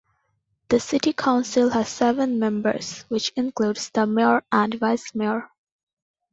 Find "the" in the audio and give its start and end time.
0.69-0.79, 3.91-4.07